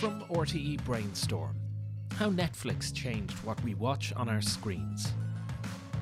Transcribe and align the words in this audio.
From 0.00 0.20
RTE 0.24 0.84
Brainstorm 0.84 1.56
How 2.16 2.28
Netflix 2.28 2.92
changed 2.92 3.32
what 3.44 3.58
we 3.64 3.72
watch 3.72 4.12
on 4.12 4.28
our 4.28 4.42
screens. 4.42 5.10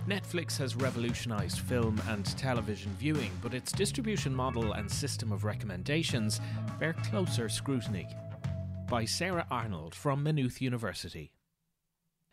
Netflix 0.09 0.59
has 0.59 0.75
revolutionised 0.75 1.61
film 1.61 2.03
and 2.09 2.27
television 2.37 2.91
viewing, 2.99 3.31
but 3.41 3.55
its 3.55 3.71
distribution 3.71 4.35
model 4.35 4.73
and 4.73 4.91
system 4.91 5.31
of 5.31 5.45
recommendations 5.45 6.41
bear 6.81 6.95
closer 7.05 7.49
scrutiny. 7.49 8.09
By 8.89 9.05
Sarah 9.05 9.47
Arnold 9.49 9.95
from 9.95 10.25
Maynooth 10.25 10.61
University. 10.61 11.31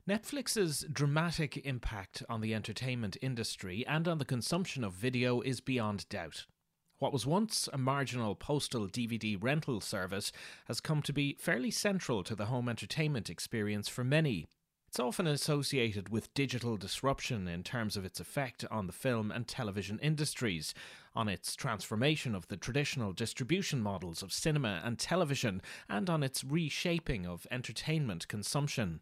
Netflix's 0.10 0.84
dramatic 0.92 1.58
impact 1.64 2.24
on 2.28 2.42
the 2.42 2.56
entertainment 2.56 3.18
industry 3.22 3.86
and 3.88 4.08
on 4.08 4.18
the 4.18 4.26
consumption 4.26 4.84
of 4.84 4.94
video 4.94 5.42
is 5.42 5.62
beyond 5.62 6.10
doubt. 6.10 6.48
What 7.02 7.14
was 7.14 7.26
once 7.26 7.68
a 7.74 7.80
marginal 7.80 8.36
postal 8.36 8.88
DVD 8.88 9.36
rental 9.42 9.82
service 9.82 10.32
has 10.66 10.80
come 10.80 11.02
to 11.02 11.12
be 11.12 11.36
fairly 11.40 11.72
central 11.72 12.24
to 12.24 12.36
the 12.36 12.46
home 12.46 12.70
entertainment 12.70 13.28
experience 13.28 13.88
for 13.88 14.04
many. 14.04 14.46
It's 14.88 15.00
often 15.00 15.26
associated 15.26 16.10
with 16.10 16.32
digital 16.36 16.78
disruption 16.78 17.48
in 17.48 17.64
terms 17.64 17.98
of 17.98 18.06
its 18.06 18.20
effect 18.20 18.66
on 18.70 18.86
the 18.86 18.94
film 18.94 19.32
and 19.32 19.48
television 19.48 19.98
industries, 19.98 20.76
on 21.16 21.28
its 21.28 21.56
transformation 21.56 22.36
of 22.36 22.48
the 22.50 22.58
traditional 22.58 23.14
distribution 23.14 23.82
models 23.82 24.22
of 24.22 24.32
cinema 24.32 24.80
and 24.86 25.00
television, 25.00 25.64
and 25.90 26.08
on 26.08 26.22
its 26.22 26.44
reshaping 26.44 27.26
of 27.26 27.48
entertainment 27.50 28.28
consumption. 28.28 29.00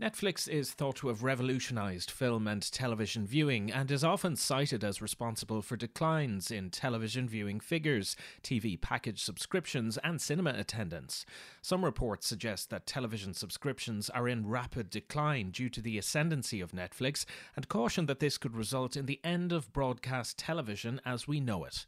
Netflix 0.00 0.48
is 0.48 0.72
thought 0.72 0.96
to 0.96 1.06
have 1.06 1.22
revolutionized 1.22 2.10
film 2.10 2.48
and 2.48 2.72
television 2.72 3.24
viewing 3.24 3.70
and 3.70 3.92
is 3.92 4.02
often 4.02 4.34
cited 4.34 4.82
as 4.82 5.00
responsible 5.00 5.62
for 5.62 5.76
declines 5.76 6.50
in 6.50 6.68
television 6.68 7.28
viewing 7.28 7.60
figures, 7.60 8.16
TV 8.42 8.80
package 8.80 9.22
subscriptions, 9.22 9.96
and 9.98 10.20
cinema 10.20 10.50
attendance. 10.50 11.24
Some 11.62 11.84
reports 11.84 12.26
suggest 12.26 12.70
that 12.70 12.88
television 12.88 13.34
subscriptions 13.34 14.10
are 14.10 14.26
in 14.26 14.48
rapid 14.48 14.90
decline 14.90 15.52
due 15.52 15.68
to 15.68 15.80
the 15.80 15.96
ascendancy 15.96 16.60
of 16.60 16.72
Netflix 16.72 17.24
and 17.54 17.68
caution 17.68 18.06
that 18.06 18.18
this 18.18 18.36
could 18.36 18.56
result 18.56 18.96
in 18.96 19.06
the 19.06 19.20
end 19.22 19.52
of 19.52 19.72
broadcast 19.72 20.36
television 20.36 21.00
as 21.06 21.28
we 21.28 21.38
know 21.38 21.64
it. 21.64 21.86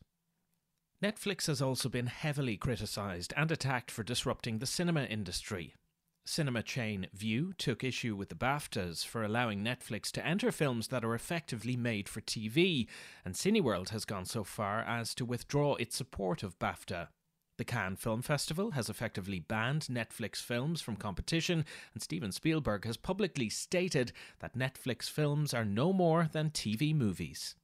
Netflix 1.02 1.48
has 1.48 1.60
also 1.60 1.88
been 1.88 2.06
heavily 2.06 2.56
criticised 2.56 3.34
and 3.36 3.50
attacked 3.50 3.90
for 3.90 4.04
disrupting 4.04 4.60
the 4.60 4.66
cinema 4.66 5.02
industry. 5.02 5.74
Cinema 6.28 6.62
chain 6.62 7.06
Vue 7.14 7.52
took 7.56 7.84
issue 7.84 8.16
with 8.16 8.30
the 8.30 8.34
BAFTAs 8.34 9.06
for 9.06 9.22
allowing 9.22 9.64
Netflix 9.64 10.10
to 10.10 10.26
enter 10.26 10.50
films 10.50 10.88
that 10.88 11.04
are 11.04 11.14
effectively 11.14 11.76
made 11.76 12.08
for 12.08 12.20
TV, 12.20 12.88
and 13.24 13.34
Cineworld 13.34 13.90
has 13.90 14.04
gone 14.04 14.24
so 14.24 14.42
far 14.42 14.80
as 14.80 15.14
to 15.14 15.24
withdraw 15.24 15.76
its 15.76 15.96
support 15.96 16.42
of 16.42 16.58
BAFTA. 16.58 17.08
The 17.58 17.64
Cannes 17.64 17.96
Film 17.96 18.22
Festival 18.22 18.72
has 18.72 18.90
effectively 18.90 19.38
banned 19.38 19.82
Netflix 19.82 20.42
films 20.42 20.80
from 20.80 20.96
competition, 20.96 21.64
and 21.94 22.02
Steven 22.02 22.32
Spielberg 22.32 22.84
has 22.84 22.96
publicly 22.96 23.48
stated 23.48 24.12
that 24.40 24.58
Netflix 24.58 25.08
films 25.08 25.54
are 25.54 25.64
no 25.64 25.92
more 25.92 26.28
than 26.32 26.50
TV 26.50 26.94
movies. 26.94 27.54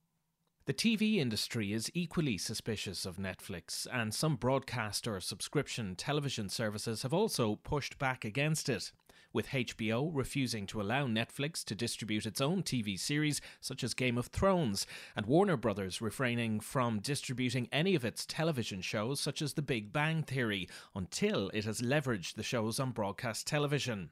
The 0.65 0.73
TV 0.73 1.17
industry 1.17 1.73
is 1.73 1.91
equally 1.93 2.39
suspicious 2.39 3.05
of 3.05 3.17
Netflix, 3.17 3.85
and 3.93 4.15
some 4.15 4.37
broadcast 4.37 5.09
or 5.09 5.19
subscription 5.19 5.97
television 5.97 6.49
services 6.49 7.03
have 7.03 7.13
also 7.13 7.57
pushed 7.57 7.99
back 7.99 8.25
against 8.25 8.69
it, 8.69 8.93
with 9.33 9.49
HBO 9.49 10.09
refusing 10.13 10.69
to 10.69 10.81
allow 10.81 11.09
Netflix 11.09 11.65
to 11.65 11.75
distribute 11.75 12.27
its 12.27 12.41
own 12.41 12.63
TV 12.63 12.97
series 12.97 13.41
such 13.61 13.83
as 13.83 13.93
Game 13.93 14.17
of 14.17 14.27
Thrones, 14.27 14.87
and 15.17 15.27
Warner 15.27 15.57
Brothers 15.57 16.01
refraining 16.01 16.61
from 16.61 17.01
distributing 17.01 17.69
any 17.73 17.97
of 17.97 18.05
its 18.05 18.25
television 18.25 18.83
shows 18.83 19.19
such 19.19 19.43
as 19.43 19.55
The 19.55 19.63
Big 19.63 19.93
Bang 19.93 20.23
Theory 20.23 20.69
until 20.95 21.51
it 21.53 21.65
has 21.65 21.81
leveraged 21.81 22.35
the 22.35 22.45
shows 22.45 22.79
on 22.79 22.93
broadcast 22.93 23.49
television. 23.49 24.11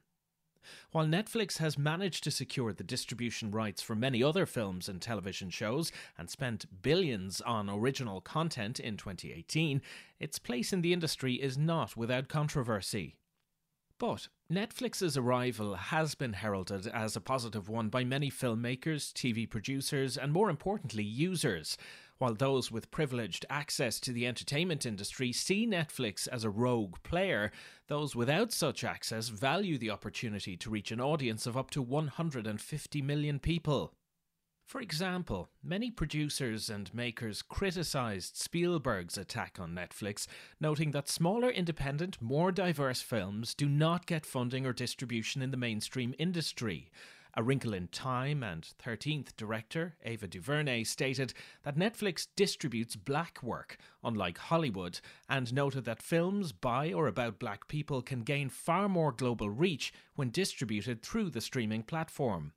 While 0.92 1.06
Netflix 1.06 1.58
has 1.58 1.78
managed 1.78 2.24
to 2.24 2.30
secure 2.30 2.72
the 2.72 2.84
distribution 2.84 3.50
rights 3.50 3.82
for 3.82 3.94
many 3.94 4.22
other 4.22 4.46
films 4.46 4.88
and 4.88 5.00
television 5.00 5.50
shows 5.50 5.92
and 6.18 6.28
spent 6.28 6.82
billions 6.82 7.40
on 7.40 7.70
original 7.70 8.20
content 8.20 8.80
in 8.80 8.96
2018, 8.96 9.82
its 10.18 10.38
place 10.38 10.72
in 10.72 10.82
the 10.82 10.92
industry 10.92 11.34
is 11.34 11.56
not 11.56 11.96
without 11.96 12.28
controversy. 12.28 13.16
But 13.98 14.28
Netflix's 14.50 15.18
arrival 15.18 15.74
has 15.74 16.14
been 16.14 16.32
heralded 16.32 16.86
as 16.86 17.16
a 17.16 17.20
positive 17.20 17.68
one 17.68 17.90
by 17.90 18.02
many 18.02 18.30
filmmakers, 18.30 19.12
TV 19.12 19.48
producers, 19.48 20.16
and 20.16 20.32
more 20.32 20.48
importantly, 20.48 21.04
users, 21.04 21.76
while 22.20 22.34
those 22.34 22.70
with 22.70 22.90
privileged 22.90 23.46
access 23.48 23.98
to 23.98 24.12
the 24.12 24.26
entertainment 24.26 24.84
industry 24.84 25.32
see 25.32 25.66
Netflix 25.66 26.28
as 26.28 26.44
a 26.44 26.50
rogue 26.50 26.96
player, 27.02 27.50
those 27.88 28.14
without 28.14 28.52
such 28.52 28.84
access 28.84 29.28
value 29.28 29.78
the 29.78 29.88
opportunity 29.88 30.54
to 30.54 30.68
reach 30.68 30.92
an 30.92 31.00
audience 31.00 31.46
of 31.46 31.56
up 31.56 31.70
to 31.70 31.80
150 31.80 33.00
million 33.00 33.38
people. 33.38 33.94
For 34.66 34.82
example, 34.82 35.48
many 35.64 35.90
producers 35.90 36.68
and 36.68 36.92
makers 36.92 37.40
criticised 37.40 38.36
Spielberg's 38.36 39.16
attack 39.16 39.56
on 39.58 39.74
Netflix, 39.74 40.26
noting 40.60 40.90
that 40.90 41.08
smaller, 41.08 41.48
independent, 41.48 42.20
more 42.20 42.52
diverse 42.52 43.00
films 43.00 43.54
do 43.54 43.66
not 43.66 44.04
get 44.04 44.26
funding 44.26 44.66
or 44.66 44.74
distribution 44.74 45.40
in 45.40 45.52
the 45.52 45.56
mainstream 45.56 46.14
industry. 46.18 46.90
A 47.34 47.42
Wrinkle 47.44 47.74
in 47.74 47.86
Time 47.88 48.42
and 48.42 48.68
13th 48.84 49.36
director 49.36 49.94
Ava 50.04 50.26
DuVernay 50.26 50.82
stated 50.82 51.32
that 51.62 51.76
Netflix 51.76 52.26
distributes 52.34 52.96
black 52.96 53.40
work, 53.42 53.78
unlike 54.02 54.38
Hollywood, 54.38 55.00
and 55.28 55.52
noted 55.52 55.84
that 55.84 56.02
films 56.02 56.50
by 56.52 56.92
or 56.92 57.06
about 57.06 57.38
black 57.38 57.68
people 57.68 58.02
can 58.02 58.22
gain 58.22 58.48
far 58.48 58.88
more 58.88 59.12
global 59.12 59.48
reach 59.48 59.92
when 60.16 60.30
distributed 60.30 61.02
through 61.02 61.30
the 61.30 61.40
streaming 61.40 61.84
platform. 61.84 62.52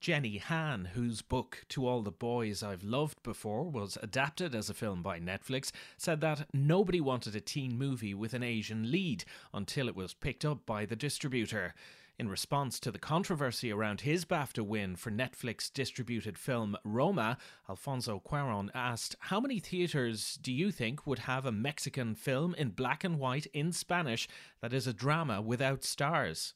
Jenny 0.00 0.38
Han, 0.38 0.86
whose 0.94 1.22
book 1.22 1.64
To 1.70 1.86
All 1.86 2.02
the 2.02 2.12
Boys 2.12 2.62
I've 2.62 2.84
Loved 2.84 3.22
Before 3.22 3.68
was 3.68 3.98
adapted 4.00 4.54
as 4.54 4.70
a 4.70 4.74
film 4.74 5.02
by 5.02 5.18
Netflix, 5.18 5.72
said 5.96 6.20
that 6.20 6.46
nobody 6.54 7.00
wanted 7.00 7.34
a 7.34 7.40
teen 7.40 7.76
movie 7.76 8.14
with 8.14 8.32
an 8.32 8.44
Asian 8.44 8.92
lead 8.92 9.24
until 9.52 9.88
it 9.88 9.96
was 9.96 10.14
picked 10.14 10.44
up 10.44 10.64
by 10.64 10.86
the 10.86 10.96
distributor. 10.96 11.74
In 12.18 12.28
response 12.28 12.80
to 12.80 12.90
the 12.90 12.98
controversy 12.98 13.70
around 13.70 14.00
his 14.00 14.24
BAFTA 14.24 14.66
win 14.66 14.96
for 14.96 15.12
Netflix 15.12 15.72
distributed 15.72 16.36
film 16.36 16.76
Roma, 16.82 17.38
Alfonso 17.70 18.20
Cuaron 18.26 18.70
asked, 18.74 19.14
How 19.20 19.38
many 19.38 19.60
theatres 19.60 20.36
do 20.42 20.52
you 20.52 20.72
think 20.72 21.06
would 21.06 21.20
have 21.20 21.46
a 21.46 21.52
Mexican 21.52 22.16
film 22.16 22.56
in 22.56 22.70
black 22.70 23.04
and 23.04 23.20
white 23.20 23.46
in 23.54 23.70
Spanish 23.70 24.26
that 24.60 24.72
is 24.72 24.88
a 24.88 24.92
drama 24.92 25.40
without 25.40 25.84
stars? 25.84 26.54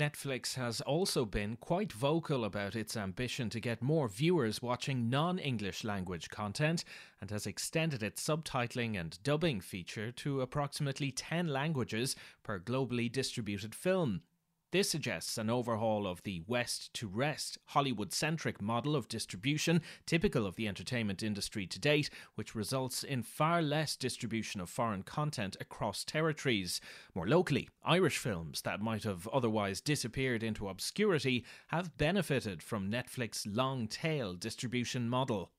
Netflix 0.00 0.54
has 0.54 0.80
also 0.80 1.26
been 1.26 1.56
quite 1.56 1.92
vocal 1.92 2.42
about 2.42 2.74
its 2.74 2.96
ambition 2.96 3.50
to 3.50 3.60
get 3.60 3.82
more 3.82 4.08
viewers 4.08 4.62
watching 4.62 5.10
non 5.10 5.38
English 5.38 5.84
language 5.84 6.30
content 6.30 6.82
and 7.20 7.30
has 7.30 7.46
extended 7.46 8.02
its 8.02 8.26
subtitling 8.26 8.98
and 8.98 9.22
dubbing 9.22 9.60
feature 9.60 10.10
to 10.12 10.40
approximately 10.40 11.10
10 11.10 11.48
languages 11.48 12.16
per 12.42 12.58
globally 12.58 13.12
distributed 13.12 13.74
film. 13.74 14.22
This 14.76 14.90
suggests 14.90 15.38
an 15.38 15.48
overhaul 15.48 16.06
of 16.06 16.22
the 16.22 16.42
West 16.46 16.92
to 16.92 17.08
Rest, 17.08 17.56
Hollywood 17.68 18.12
centric 18.12 18.60
model 18.60 18.94
of 18.94 19.08
distribution 19.08 19.80
typical 20.04 20.44
of 20.44 20.56
the 20.56 20.68
entertainment 20.68 21.22
industry 21.22 21.66
to 21.66 21.78
date, 21.78 22.10
which 22.34 22.54
results 22.54 23.02
in 23.02 23.22
far 23.22 23.62
less 23.62 23.96
distribution 23.96 24.60
of 24.60 24.68
foreign 24.68 25.02
content 25.02 25.56
across 25.62 26.04
territories. 26.04 26.82
More 27.14 27.26
locally, 27.26 27.70
Irish 27.86 28.18
films 28.18 28.60
that 28.66 28.82
might 28.82 29.04
have 29.04 29.26
otherwise 29.28 29.80
disappeared 29.80 30.42
into 30.42 30.68
obscurity 30.68 31.46
have 31.68 31.96
benefited 31.96 32.62
from 32.62 32.90
Netflix's 32.90 33.46
long 33.46 33.88
tail 33.88 34.34
distribution 34.34 35.08
model. 35.08 35.52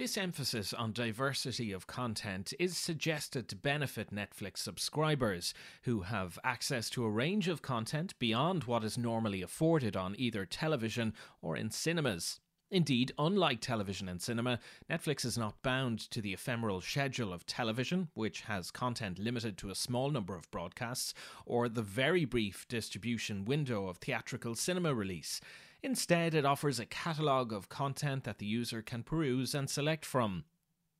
This 0.00 0.16
emphasis 0.16 0.72
on 0.72 0.94
diversity 0.94 1.72
of 1.72 1.86
content 1.86 2.54
is 2.58 2.78
suggested 2.78 3.50
to 3.50 3.54
benefit 3.54 4.10
Netflix 4.10 4.56
subscribers, 4.56 5.52
who 5.82 6.00
have 6.00 6.38
access 6.42 6.88
to 6.90 7.04
a 7.04 7.10
range 7.10 7.48
of 7.48 7.60
content 7.60 8.18
beyond 8.18 8.64
what 8.64 8.82
is 8.82 8.96
normally 8.96 9.42
afforded 9.42 9.98
on 9.98 10.14
either 10.16 10.46
television 10.46 11.12
or 11.42 11.54
in 11.54 11.70
cinemas. 11.70 12.40
Indeed, 12.70 13.12
unlike 13.18 13.60
television 13.60 14.08
and 14.08 14.22
cinema, 14.22 14.58
Netflix 14.88 15.26
is 15.26 15.36
not 15.36 15.60
bound 15.60 15.98
to 16.12 16.22
the 16.22 16.32
ephemeral 16.32 16.80
schedule 16.80 17.30
of 17.30 17.44
television, 17.44 18.08
which 18.14 18.40
has 18.42 18.70
content 18.70 19.18
limited 19.18 19.58
to 19.58 19.68
a 19.68 19.74
small 19.74 20.10
number 20.10 20.34
of 20.34 20.50
broadcasts, 20.50 21.12
or 21.44 21.68
the 21.68 21.82
very 21.82 22.24
brief 22.24 22.66
distribution 22.68 23.44
window 23.44 23.86
of 23.86 23.98
theatrical 23.98 24.54
cinema 24.54 24.94
release. 24.94 25.42
Instead, 25.82 26.34
it 26.34 26.44
offers 26.44 26.78
a 26.78 26.86
catalogue 26.86 27.52
of 27.52 27.68
content 27.68 28.24
that 28.24 28.38
the 28.38 28.46
user 28.46 28.82
can 28.82 29.02
peruse 29.02 29.54
and 29.54 29.70
select 29.70 30.04
from. 30.04 30.44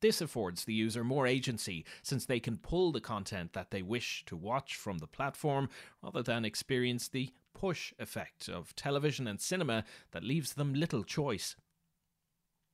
This 0.01 0.23
affords 0.23 0.65
the 0.65 0.73
user 0.73 1.05
more 1.05 1.27
agency 1.27 1.85
since 2.03 2.25
they 2.25 2.41
can 2.41 2.57
pull 2.57 2.91
the 2.91 3.03
content 3.03 3.53
that 3.53 3.71
they 3.71 3.83
wish 3.83 4.25
to 4.27 4.37
watch 4.37 4.75
from 4.75 4.99
the 4.99 5.07
platform 5.07 5.69
rather 6.03 6.23
than 6.23 6.47
experience 6.47 7.09
the 7.09 7.31
push 7.53 7.93
effect 7.99 8.49
of 8.49 8.75
television 8.75 9.27
and 9.27 9.41
cinema 9.41 9.85
that 10.13 10.25
leaves 10.25 10.55
them 10.55 10.73
little 10.73 11.05
choice. 11.05 11.57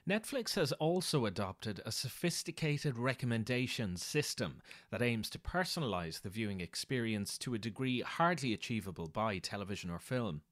Netflix 0.08 0.54
has 0.54 0.70
also 0.72 1.26
adopted 1.26 1.80
a 1.84 1.90
sophisticated 1.90 2.96
recommendations 2.96 4.04
system 4.04 4.62
that 4.90 5.02
aims 5.02 5.28
to 5.28 5.38
personalize 5.40 6.20
the 6.20 6.30
viewing 6.30 6.60
experience 6.60 7.36
to 7.38 7.54
a 7.54 7.58
degree 7.58 8.02
hardly 8.02 8.52
achievable 8.52 9.08
by 9.08 9.38
television 9.38 9.90
or 9.90 9.98
film. 9.98 10.42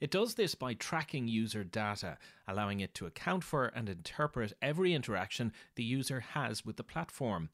It 0.00 0.10
does 0.10 0.34
this 0.34 0.54
by 0.54 0.74
tracking 0.74 1.28
user 1.28 1.64
data, 1.64 2.18
allowing 2.46 2.80
it 2.80 2.94
to 2.94 3.06
account 3.06 3.44
for 3.44 3.66
and 3.66 3.88
interpret 3.88 4.52
every 4.60 4.94
interaction 4.94 5.52
the 5.74 5.84
user 5.84 6.20
has 6.20 6.64
with 6.64 6.76
the 6.76 6.84
platform. 6.84 7.50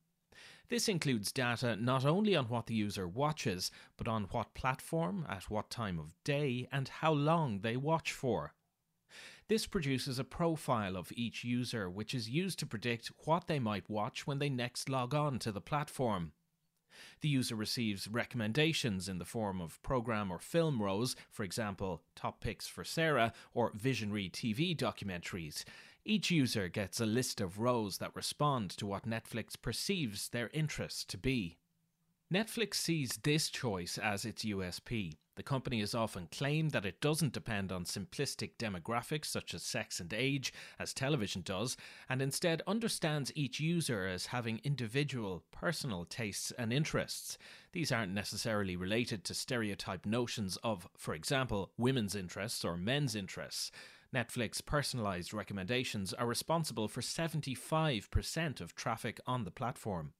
This 0.69 0.89
includes 0.89 1.33
data 1.33 1.77
not 1.77 2.05
only 2.07 2.35
on 2.35 2.47
what 2.47 2.67
the 2.67 2.75
user 2.75 3.07
watches, 3.07 3.71
but 3.97 4.09
on 4.09 4.25
what 4.31 4.55
platform, 4.55 5.27
at 5.29 5.51
what 5.51 5.69
time 5.69 5.99
of 5.99 6.13
day, 6.25 6.67
and 6.73 6.89
how 6.89 7.13
long 7.13 7.61
they 7.61 7.77
watch 7.77 8.13
for. 8.13 8.55
This 9.49 9.67
produces 9.67 10.19
a 10.19 10.25
profile 10.25 10.97
of 10.97 11.13
each 11.15 11.45
user, 11.45 11.91
which 11.91 12.15
is 12.15 12.31
used 12.31 12.59
to 12.61 12.67
predict 12.67 13.09
what 13.25 13.49
they 13.49 13.59
might 13.59 13.91
watch 13.91 14.27
when 14.27 14.39
they 14.39 14.49
next 14.49 14.89
log 14.89 15.15
on 15.15 15.39
to 15.41 15.53
the 15.53 15.61
platform. 15.61 16.33
The 17.21 17.29
user 17.29 17.55
receives 17.57 18.09
recommendations 18.09 19.09
in 19.09 19.19
the 19.19 19.25
form 19.25 19.61
of 19.61 19.83
program 19.83 20.31
or 20.31 20.39
film 20.39 20.83
rows, 20.83 21.17
for 21.31 21.45
example, 21.45 22.03
Top 22.15 22.41
Picks 22.41 22.67
for 22.67 22.85
Sarah 22.85 23.33
or 23.55 23.73
Visionary 23.75 24.29
TV 24.29 24.77
documentaries. 24.77 25.65
Each 26.05 26.31
user 26.31 26.69
gets 26.69 27.01
a 27.01 27.07
list 27.07 27.41
of 27.41 27.61
rows 27.61 27.99
that 27.99 28.17
respond 28.17 28.71
to 28.73 28.87
what 28.87 29.09
Netflix 29.09 29.61
perceives 29.61 30.29
their 30.29 30.51
interests 30.53 31.05
to 31.05 31.19
be. 31.19 31.59
Netflix 32.33 32.75
sees 32.75 33.19
this 33.23 33.51
choice 33.51 33.99
as 33.99 34.25
its 34.25 34.45
USP. 34.45 35.17
The 35.35 35.43
company 35.43 35.81
has 35.81 35.95
often 35.95 36.29
claimed 36.31 36.73
that 36.73 36.85
it 36.85 37.01
doesn't 37.01 37.33
depend 37.33 37.73
on 37.73 37.85
simplistic 37.85 38.57
demographics 38.59 39.27
such 39.27 39.55
as 39.55 39.63
sex 39.63 39.99
and 39.99 40.13
age, 40.13 40.53
as 40.79 40.93
television 40.93 41.41
does, 41.41 41.77
and 42.09 42.21
instead 42.21 42.61
understands 42.67 43.33
each 43.35 43.59
user 43.59 44.07
as 44.07 44.27
having 44.27 44.61
individual, 44.63 45.43
personal 45.51 46.05
tastes 46.05 46.53
and 46.59 46.73
interests. 46.73 47.39
These 47.73 47.91
aren't 47.91 48.13
necessarily 48.13 48.77
related 48.77 49.25
to 49.25 49.35
stereotype 49.35 50.05
notions 50.05 50.59
of, 50.63 50.87
for 50.99 51.15
example, 51.15 51.73
women's 51.79 52.15
interests 52.15 52.63
or 52.63 52.77
men's 52.77 53.15
interests. 53.15 53.73
Netflix 54.15 54.65
personalized 54.65 55.33
recommendations 55.33 56.13
are 56.13 56.27
responsible 56.27 56.89
for 56.89 57.01
75% 57.01 58.61
of 58.61 58.75
traffic 58.75 59.19
on 59.27 59.45
the 59.45 59.51
platform. 59.51 60.13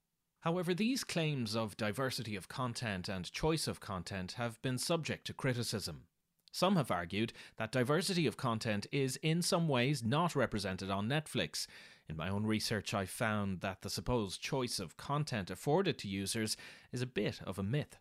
However, 0.43 0.75
these 0.75 1.05
claims 1.05 1.55
of 1.55 1.77
diversity 1.77 2.35
of 2.35 2.49
content 2.49 3.09
and 3.09 3.31
choice 3.31 3.69
of 3.69 3.79
content 3.79 4.33
have 4.33 4.61
been 4.61 4.77
subject 4.77 5.25
to 5.29 5.33
criticism. 5.33 6.07
Some 6.51 6.75
have 6.75 6.91
argued 6.91 7.33
that 7.57 7.71
diversity 7.71 8.27
of 8.27 8.37
content 8.37 8.87
is 8.91 9.17
in 9.23 9.41
some 9.41 9.69
ways 9.69 10.03
not 10.03 10.35
represented 10.35 10.91
on 10.91 11.09
Netflix. 11.09 11.67
In 12.09 12.17
my 12.17 12.29
own 12.29 12.45
research, 12.45 12.93
I 12.93 13.07
found 13.07 13.61
that 13.61 13.83
the 13.83 13.89
supposed 13.89 14.43
choice 14.43 14.81
of 14.81 14.97
content 14.97 15.49
afforded 15.49 15.97
to 15.99 16.09
users 16.09 16.57
is 16.93 17.03
a 17.03 17.07
bit 17.07 17.41
of 17.45 17.59
a 17.59 17.63
myth. 17.63 17.99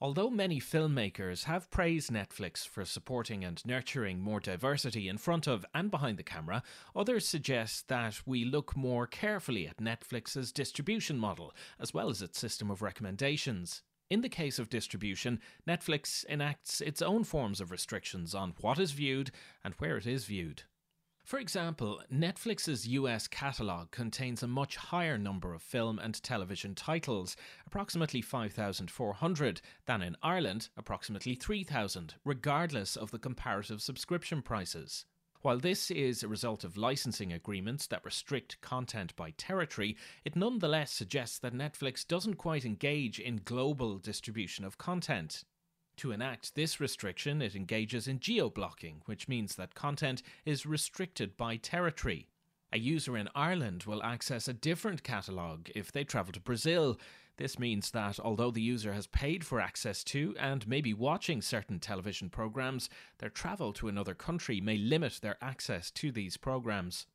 Although 0.00 0.30
many 0.30 0.60
filmmakers 0.60 1.44
have 1.44 1.72
praised 1.72 2.12
Netflix 2.12 2.64
for 2.66 2.84
supporting 2.84 3.44
and 3.44 3.60
nurturing 3.66 4.20
more 4.20 4.38
diversity 4.38 5.08
in 5.08 5.18
front 5.18 5.48
of 5.48 5.66
and 5.74 5.90
behind 5.90 6.18
the 6.18 6.22
camera, 6.22 6.62
others 6.94 7.26
suggest 7.26 7.88
that 7.88 8.22
we 8.24 8.44
look 8.44 8.76
more 8.76 9.08
carefully 9.08 9.66
at 9.66 9.78
Netflix's 9.78 10.52
distribution 10.52 11.18
model, 11.18 11.52
as 11.80 11.92
well 11.92 12.10
as 12.10 12.22
its 12.22 12.38
system 12.38 12.70
of 12.70 12.80
recommendations. 12.80 13.82
In 14.08 14.20
the 14.20 14.28
case 14.28 14.60
of 14.60 14.70
distribution, 14.70 15.40
Netflix 15.66 16.24
enacts 16.26 16.80
its 16.80 17.02
own 17.02 17.24
forms 17.24 17.60
of 17.60 17.72
restrictions 17.72 18.36
on 18.36 18.54
what 18.60 18.78
is 18.78 18.92
viewed 18.92 19.32
and 19.64 19.74
where 19.78 19.96
it 19.96 20.06
is 20.06 20.26
viewed. 20.26 20.62
For 21.28 21.38
example, 21.38 22.00
Netflix's 22.10 22.88
US 22.88 23.28
catalogue 23.28 23.90
contains 23.90 24.42
a 24.42 24.46
much 24.46 24.76
higher 24.76 25.18
number 25.18 25.52
of 25.52 25.60
film 25.60 25.98
and 25.98 26.14
television 26.22 26.74
titles, 26.74 27.36
approximately 27.66 28.22
5,400, 28.22 29.60
than 29.84 30.00
in 30.00 30.16
Ireland, 30.22 30.70
approximately 30.74 31.34
3,000, 31.34 32.14
regardless 32.24 32.96
of 32.96 33.10
the 33.10 33.18
comparative 33.18 33.82
subscription 33.82 34.40
prices. 34.40 35.04
While 35.42 35.58
this 35.58 35.90
is 35.90 36.22
a 36.22 36.28
result 36.28 36.64
of 36.64 36.78
licensing 36.78 37.34
agreements 37.34 37.86
that 37.88 38.06
restrict 38.06 38.58
content 38.62 39.14
by 39.14 39.32
territory, 39.32 39.98
it 40.24 40.34
nonetheless 40.34 40.92
suggests 40.92 41.38
that 41.40 41.52
Netflix 41.52 42.06
doesn't 42.06 42.36
quite 42.36 42.64
engage 42.64 43.20
in 43.20 43.42
global 43.44 43.98
distribution 43.98 44.64
of 44.64 44.78
content. 44.78 45.44
To 45.98 46.12
enact 46.12 46.54
this 46.54 46.78
restriction, 46.78 47.42
it 47.42 47.56
engages 47.56 48.06
in 48.06 48.20
geo 48.20 48.50
blocking, 48.50 49.02
which 49.06 49.26
means 49.26 49.56
that 49.56 49.74
content 49.74 50.22
is 50.44 50.64
restricted 50.64 51.36
by 51.36 51.56
territory. 51.56 52.28
A 52.72 52.78
user 52.78 53.16
in 53.16 53.28
Ireland 53.34 53.82
will 53.82 54.00
access 54.04 54.46
a 54.46 54.52
different 54.52 55.02
catalogue 55.02 55.70
if 55.74 55.90
they 55.90 56.04
travel 56.04 56.32
to 56.34 56.40
Brazil. 56.40 57.00
This 57.36 57.58
means 57.58 57.90
that 57.90 58.20
although 58.20 58.52
the 58.52 58.62
user 58.62 58.92
has 58.92 59.08
paid 59.08 59.44
for 59.44 59.60
access 59.60 60.04
to 60.04 60.36
and 60.38 60.68
may 60.68 60.80
be 60.80 60.94
watching 60.94 61.42
certain 61.42 61.80
television 61.80 62.30
programs, 62.30 62.88
their 63.18 63.28
travel 63.28 63.72
to 63.72 63.88
another 63.88 64.14
country 64.14 64.60
may 64.60 64.78
limit 64.78 65.18
their 65.20 65.36
access 65.42 65.90
to 65.90 66.12
these 66.12 66.36
programs. 66.36 67.06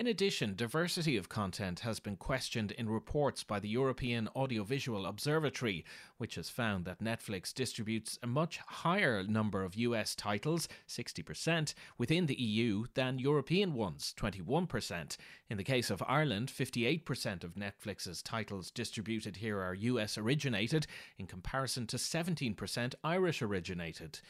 In 0.00 0.06
addition, 0.06 0.54
diversity 0.56 1.18
of 1.18 1.28
content 1.28 1.80
has 1.80 2.00
been 2.00 2.16
questioned 2.16 2.72
in 2.72 2.88
reports 2.88 3.44
by 3.44 3.60
the 3.60 3.68
European 3.68 4.30
Audiovisual 4.34 5.04
Observatory, 5.04 5.84
which 6.16 6.36
has 6.36 6.48
found 6.48 6.86
that 6.86 7.04
Netflix 7.04 7.52
distributes 7.52 8.18
a 8.22 8.26
much 8.26 8.60
higher 8.66 9.22
number 9.22 9.62
of 9.62 9.76
US 9.76 10.14
titles, 10.14 10.68
60%, 10.88 11.74
within 11.98 12.24
the 12.24 12.40
EU 12.40 12.86
than 12.94 13.18
European 13.18 13.74
ones, 13.74 14.14
21%. 14.16 15.18
In 15.50 15.58
the 15.58 15.64
case 15.64 15.90
of 15.90 16.02
Ireland, 16.08 16.48
58% 16.48 17.44
of 17.44 17.56
Netflix's 17.56 18.22
titles 18.22 18.70
distributed 18.70 19.36
here 19.36 19.60
are 19.60 19.74
US 19.74 20.16
originated, 20.16 20.86
in 21.18 21.26
comparison 21.26 21.86
to 21.88 21.98
17% 21.98 22.94
Irish 23.04 23.42
originated. 23.42 24.20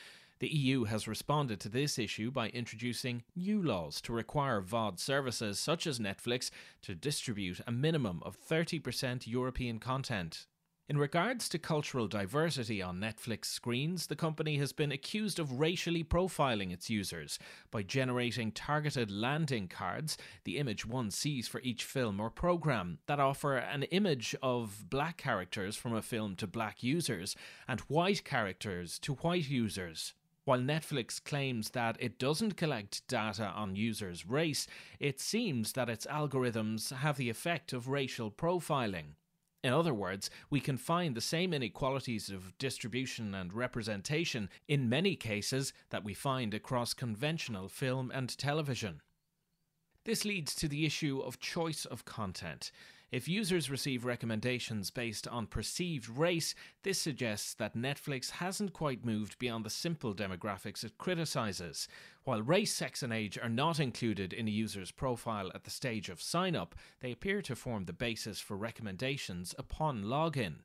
The 0.40 0.48
EU 0.48 0.84
has 0.84 1.06
responded 1.06 1.60
to 1.60 1.68
this 1.68 1.98
issue 1.98 2.30
by 2.30 2.48
introducing 2.48 3.24
new 3.36 3.62
laws 3.62 4.00
to 4.00 4.14
require 4.14 4.62
VOD 4.62 4.98
services 4.98 5.60
such 5.60 5.86
as 5.86 5.98
Netflix 5.98 6.50
to 6.80 6.94
distribute 6.94 7.60
a 7.66 7.72
minimum 7.72 8.22
of 8.24 8.38
30% 8.40 9.26
European 9.26 9.78
content. 9.78 10.46
In 10.88 10.96
regards 10.96 11.46
to 11.50 11.58
cultural 11.58 12.08
diversity 12.08 12.80
on 12.80 12.98
Netflix 12.98 13.44
screens, 13.44 14.06
the 14.06 14.16
company 14.16 14.56
has 14.56 14.72
been 14.72 14.90
accused 14.90 15.38
of 15.38 15.60
racially 15.60 16.02
profiling 16.02 16.72
its 16.72 16.88
users 16.88 17.38
by 17.70 17.82
generating 17.82 18.50
targeted 18.50 19.10
landing 19.10 19.68
cards, 19.68 20.16
the 20.44 20.56
image 20.56 20.86
one 20.86 21.10
sees 21.10 21.48
for 21.48 21.60
each 21.60 21.84
film 21.84 22.18
or 22.18 22.30
program, 22.30 22.98
that 23.06 23.20
offer 23.20 23.56
an 23.58 23.82
image 23.84 24.34
of 24.42 24.86
black 24.88 25.18
characters 25.18 25.76
from 25.76 25.94
a 25.94 26.02
film 26.02 26.34
to 26.36 26.46
black 26.46 26.82
users 26.82 27.36
and 27.68 27.80
white 27.80 28.24
characters 28.24 28.98
to 29.00 29.12
white 29.16 29.48
users. 29.48 30.14
While 30.44 30.60
Netflix 30.60 31.22
claims 31.22 31.70
that 31.70 31.96
it 32.00 32.18
doesn't 32.18 32.56
collect 32.56 33.06
data 33.06 33.46
on 33.46 33.76
users' 33.76 34.26
race, 34.26 34.66
it 34.98 35.20
seems 35.20 35.72
that 35.72 35.90
its 35.90 36.06
algorithms 36.06 36.92
have 36.92 37.16
the 37.16 37.30
effect 37.30 37.72
of 37.72 37.88
racial 37.88 38.30
profiling. 38.30 39.14
In 39.62 39.74
other 39.74 39.92
words, 39.92 40.30
we 40.48 40.58
can 40.60 40.78
find 40.78 41.14
the 41.14 41.20
same 41.20 41.52
inequalities 41.52 42.30
of 42.30 42.56
distribution 42.56 43.34
and 43.34 43.52
representation 43.52 44.48
in 44.66 44.88
many 44.88 45.16
cases 45.16 45.74
that 45.90 46.02
we 46.02 46.14
find 46.14 46.54
across 46.54 46.94
conventional 46.94 47.68
film 47.68 48.10
and 48.10 48.36
television. 48.38 49.02
This 50.06 50.24
leads 50.24 50.54
to 50.54 50.68
the 50.68 50.86
issue 50.86 51.20
of 51.20 51.40
choice 51.40 51.84
of 51.84 52.06
content. 52.06 52.72
If 53.10 53.26
users 53.26 53.70
receive 53.70 54.04
recommendations 54.04 54.90
based 54.90 55.26
on 55.26 55.48
perceived 55.48 56.08
race, 56.08 56.54
this 56.84 57.00
suggests 57.00 57.54
that 57.54 57.76
Netflix 57.76 58.30
hasn't 58.30 58.72
quite 58.72 59.04
moved 59.04 59.36
beyond 59.40 59.64
the 59.64 59.70
simple 59.70 60.14
demographics 60.14 60.84
it 60.84 60.96
criticizes. 60.96 61.88
While 62.22 62.42
race, 62.42 62.72
sex, 62.72 63.02
and 63.02 63.12
age 63.12 63.36
are 63.36 63.48
not 63.48 63.80
included 63.80 64.32
in 64.32 64.46
a 64.46 64.52
user's 64.52 64.92
profile 64.92 65.50
at 65.56 65.64
the 65.64 65.70
stage 65.70 66.08
of 66.08 66.22
sign 66.22 66.54
up, 66.54 66.76
they 67.00 67.10
appear 67.10 67.42
to 67.42 67.56
form 67.56 67.86
the 67.86 67.92
basis 67.92 68.38
for 68.38 68.56
recommendations 68.56 69.56
upon 69.58 70.04
login. 70.04 70.58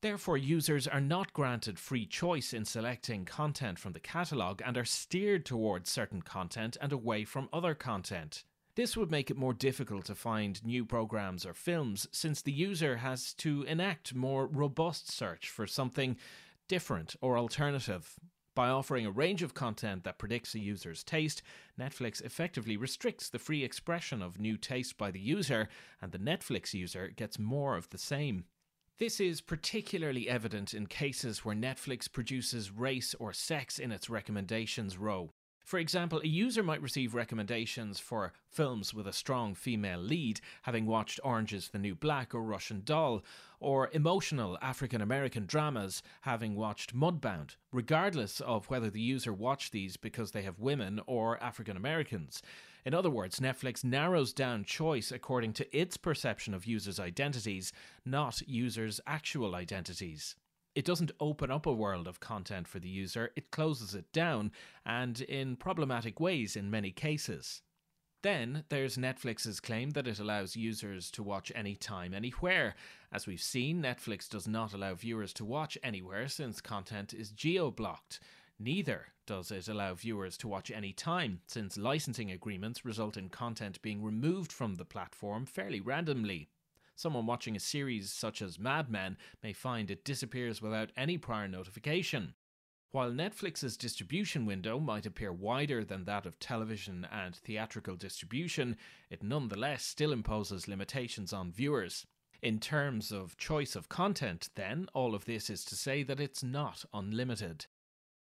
Therefore, 0.00 0.38
users 0.38 0.88
are 0.88 1.02
not 1.02 1.34
granted 1.34 1.78
free 1.78 2.06
choice 2.06 2.54
in 2.54 2.64
selecting 2.64 3.26
content 3.26 3.78
from 3.78 3.92
the 3.92 4.00
catalogue 4.00 4.62
and 4.64 4.78
are 4.78 4.84
steered 4.86 5.44
towards 5.44 5.90
certain 5.90 6.22
content 6.22 6.78
and 6.80 6.92
away 6.92 7.24
from 7.24 7.50
other 7.52 7.74
content. 7.74 8.44
This 8.76 8.96
would 8.96 9.10
make 9.10 9.30
it 9.30 9.36
more 9.36 9.54
difficult 9.54 10.04
to 10.06 10.16
find 10.16 10.64
new 10.64 10.84
programs 10.84 11.46
or 11.46 11.54
films 11.54 12.08
since 12.10 12.42
the 12.42 12.52
user 12.52 12.96
has 12.96 13.32
to 13.34 13.62
enact 13.62 14.14
more 14.14 14.46
robust 14.46 15.12
search 15.12 15.48
for 15.48 15.66
something 15.66 16.16
different 16.66 17.14
or 17.20 17.38
alternative. 17.38 18.14
By 18.56 18.70
offering 18.70 19.06
a 19.06 19.12
range 19.12 19.42
of 19.42 19.54
content 19.54 20.02
that 20.04 20.18
predicts 20.18 20.54
a 20.54 20.60
user's 20.60 21.04
taste, 21.04 21.42
Netflix 21.78 22.20
effectively 22.24 22.76
restricts 22.76 23.28
the 23.28 23.38
free 23.38 23.62
expression 23.62 24.22
of 24.22 24.40
new 24.40 24.56
taste 24.56 24.96
by 24.96 25.12
the 25.12 25.20
user, 25.20 25.68
and 26.02 26.10
the 26.10 26.18
Netflix 26.18 26.74
user 26.74 27.12
gets 27.14 27.38
more 27.38 27.76
of 27.76 27.90
the 27.90 27.98
same. 27.98 28.44
This 28.98 29.18
is 29.18 29.40
particularly 29.40 30.28
evident 30.28 30.72
in 30.72 30.86
cases 30.86 31.44
where 31.44 31.56
Netflix 31.56 32.10
produces 32.10 32.70
race 32.70 33.14
or 33.18 33.32
sex 33.32 33.80
in 33.80 33.90
its 33.90 34.08
recommendations 34.08 34.96
row. 34.96 35.30
For 35.64 35.78
example, 35.78 36.20
a 36.22 36.28
user 36.28 36.62
might 36.62 36.82
receive 36.82 37.14
recommendations 37.14 37.98
for 37.98 38.34
films 38.50 38.92
with 38.92 39.06
a 39.06 39.14
strong 39.14 39.54
female 39.54 39.98
lead, 39.98 40.42
having 40.62 40.84
watched 40.84 41.20
Orange 41.24 41.54
is 41.54 41.68
the 41.68 41.78
New 41.78 41.94
Black 41.94 42.34
or 42.34 42.42
Russian 42.42 42.82
Doll, 42.84 43.24
or 43.60 43.88
emotional 43.94 44.58
African 44.60 45.00
American 45.00 45.46
dramas, 45.46 46.02
having 46.20 46.54
watched 46.54 46.94
Mudbound, 46.94 47.56
regardless 47.72 48.42
of 48.42 48.68
whether 48.68 48.90
the 48.90 49.00
user 49.00 49.32
watched 49.32 49.72
these 49.72 49.96
because 49.96 50.32
they 50.32 50.42
have 50.42 50.60
women 50.60 51.00
or 51.06 51.42
African 51.42 51.78
Americans. 51.78 52.42
In 52.84 52.92
other 52.92 53.08
words, 53.08 53.40
Netflix 53.40 53.82
narrows 53.82 54.34
down 54.34 54.64
choice 54.64 55.10
according 55.10 55.54
to 55.54 55.76
its 55.76 55.96
perception 55.96 56.52
of 56.52 56.66
users' 56.66 57.00
identities, 57.00 57.72
not 58.04 58.46
users' 58.46 59.00
actual 59.06 59.54
identities. 59.54 60.36
It 60.74 60.84
doesn't 60.84 61.12
open 61.20 61.52
up 61.52 61.66
a 61.66 61.72
world 61.72 62.08
of 62.08 62.18
content 62.18 62.66
for 62.66 62.80
the 62.80 62.88
user, 62.88 63.30
it 63.36 63.52
closes 63.52 63.94
it 63.94 64.12
down, 64.12 64.50
and 64.84 65.20
in 65.20 65.54
problematic 65.56 66.18
ways 66.18 66.56
in 66.56 66.70
many 66.70 66.90
cases. 66.90 67.62
Then 68.22 68.64
there's 68.70 68.96
Netflix's 68.96 69.60
claim 69.60 69.90
that 69.90 70.08
it 70.08 70.18
allows 70.18 70.56
users 70.56 71.10
to 71.12 71.22
watch 71.22 71.52
anytime, 71.54 72.14
anywhere. 72.14 72.74
As 73.12 73.26
we've 73.26 73.40
seen, 73.40 73.82
Netflix 73.82 74.28
does 74.28 74.48
not 74.48 74.72
allow 74.72 74.94
viewers 74.94 75.32
to 75.34 75.44
watch 75.44 75.78
anywhere 75.82 76.26
since 76.26 76.60
content 76.60 77.12
is 77.12 77.30
geo 77.30 77.70
blocked. 77.70 78.20
Neither 78.58 79.08
does 79.26 79.50
it 79.50 79.68
allow 79.68 79.94
viewers 79.94 80.36
to 80.38 80.48
watch 80.48 80.70
any 80.70 80.92
time, 80.92 81.40
since 81.46 81.76
licensing 81.76 82.30
agreements 82.30 82.84
result 82.84 83.16
in 83.16 83.28
content 83.28 83.82
being 83.82 84.02
removed 84.02 84.50
from 84.50 84.76
the 84.76 84.84
platform 84.84 85.44
fairly 85.44 85.80
randomly. 85.80 86.48
Someone 86.96 87.26
watching 87.26 87.56
a 87.56 87.60
series 87.60 88.12
such 88.12 88.40
as 88.40 88.58
Mad 88.58 88.88
Men 88.88 89.16
may 89.42 89.52
find 89.52 89.90
it 89.90 90.04
disappears 90.04 90.62
without 90.62 90.92
any 90.96 91.18
prior 91.18 91.48
notification. 91.48 92.34
While 92.92 93.10
Netflix's 93.10 93.76
distribution 93.76 94.46
window 94.46 94.78
might 94.78 95.04
appear 95.04 95.32
wider 95.32 95.84
than 95.84 96.04
that 96.04 96.26
of 96.26 96.38
television 96.38 97.08
and 97.10 97.34
theatrical 97.34 97.96
distribution, 97.96 98.76
it 99.10 99.22
nonetheless 99.22 99.84
still 99.84 100.12
imposes 100.12 100.68
limitations 100.68 101.32
on 101.32 101.50
viewers. 101.50 102.06
In 102.40 102.60
terms 102.60 103.10
of 103.10 103.36
choice 103.36 103.74
of 103.74 103.88
content, 103.88 104.50
then, 104.54 104.86
all 104.94 105.16
of 105.16 105.24
this 105.24 105.50
is 105.50 105.64
to 105.64 105.74
say 105.74 106.04
that 106.04 106.20
it's 106.20 106.44
not 106.44 106.84
unlimited. 106.94 107.66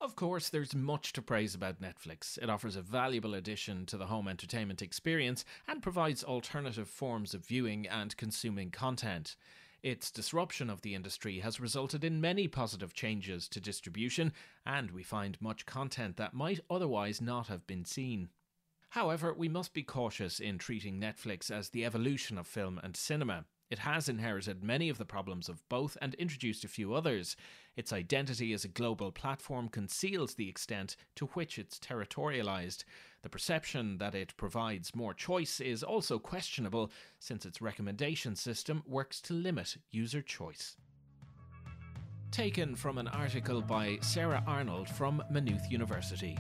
Of 0.06 0.16
course, 0.16 0.50
there's 0.50 0.76
much 0.76 1.14
to 1.14 1.22
praise 1.24 1.56
about 1.56 1.82
Netflix. 1.82 2.38
It 2.38 2.48
offers 2.48 2.76
a 2.76 2.84
valuable 2.84 3.34
addition 3.34 3.88
to 3.88 3.98
the 3.98 4.06
home 4.06 4.28
entertainment 4.28 4.84
experience 4.84 5.44
and 5.68 5.82
provides 5.82 6.24
alternative 6.24 6.88
forms 6.88 7.34
of 7.34 7.44
viewing 7.44 7.88
and 7.88 8.16
consuming 8.16 8.70
content. 8.70 9.36
Its 9.82 10.12
disruption 10.12 10.70
of 10.70 10.84
the 10.84 10.94
industry 10.94 11.40
has 11.40 11.60
resulted 11.60 12.04
in 12.04 12.22
many 12.22 12.48
positive 12.48 12.94
changes 12.94 13.50
to 13.50 13.60
distribution, 13.60 14.32
and 14.64 14.92
we 14.92 15.02
find 15.02 15.42
much 15.42 15.66
content 15.66 16.18
that 16.18 16.36
might 16.36 16.60
otherwise 16.70 17.20
not 17.20 17.48
have 17.48 17.66
been 17.66 17.84
seen. 17.84 18.30
However, 18.90 19.34
we 19.34 19.50
must 19.50 19.74
be 19.74 19.82
cautious 19.82 20.40
in 20.40 20.60
treating 20.60 21.02
Netflix 21.02 21.50
as 21.50 21.70
the 21.70 21.84
evolution 21.84 22.38
of 22.38 22.46
film 22.46 22.80
and 22.84 22.96
cinema. 22.96 23.46
It 23.70 23.80
has 23.80 24.08
inherited 24.08 24.64
many 24.64 24.90
of 24.90 24.98
the 24.98 25.06
problems 25.06 25.50
of 25.50 25.68
both 25.70 25.98
and 26.02 26.14
introduced 26.16 26.64
a 26.64 26.68
few 26.68 26.94
others. 26.94 27.36
Its 27.76 27.92
identity 27.92 28.54
as 28.54 28.64
a 28.64 28.70
global 28.70 29.12
platform 29.12 29.70
conceals 29.70 30.36
the 30.36 30.48
extent 30.48 30.96
to 31.16 31.26
which 31.28 31.58
it's 31.58 31.80
territorialized. 31.80 32.84
The 33.24 33.30
perception 33.30 33.98
that 33.98 34.14
it 34.14 34.38
provides 34.38 34.96
more 34.96 35.16
choice 35.16 35.60
is 35.60 35.84
also 35.84 36.20
questionable, 36.20 36.92
since 37.20 37.46
its 37.46 37.62
recommendation 37.62 38.36
system 38.36 38.84
works 38.86 39.20
to 39.22 39.34
limit 39.34 39.78
user 39.90 40.22
choice. 40.22 40.78
Taken 42.30 42.76
from 42.76 43.00
an 43.00 43.08
article 43.08 43.62
by 43.62 43.98
Sarah 44.02 44.44
Arnold 44.46 44.90
from 44.90 45.24
Maynooth 45.32 45.72
University. 45.72 46.38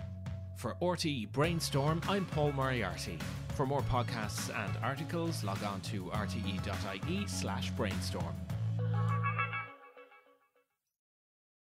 For 0.57 0.75
RTE 0.81 1.31
Brainstorm, 1.31 2.01
I'm 2.07 2.25
Paul 2.25 2.51
Moriarty. 2.51 3.17
For 3.55 3.65
more 3.65 3.83
podcasts 3.83 4.53
and 4.53 4.77
articles, 4.83 5.41
log 5.45 5.63
on 5.63 5.79
to 5.81 6.11
rte.ie 6.13 7.25
slash 7.25 7.71
brainstorm. 7.71 8.44